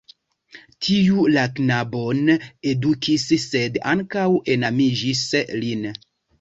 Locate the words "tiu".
0.85-1.25